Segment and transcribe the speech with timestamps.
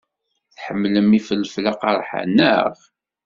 [0.55, 2.73] Tḥemmlemt ifelfel aqerḥan, naɣ?